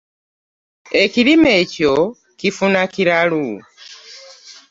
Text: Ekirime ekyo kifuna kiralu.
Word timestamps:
Ekirime 1.03 1.51
ekyo 1.61 1.95
kifuna 2.39 2.81
kiralu. 2.93 3.45